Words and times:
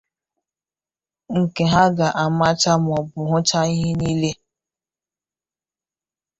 nke 1.39 1.63
na 1.65 1.71
ha 1.71 1.83
ga-amacha 1.97 2.71
maọbụ 2.85 3.19
hụchaa 3.31 3.67
ihe 3.73 3.89
niile. 3.99 4.31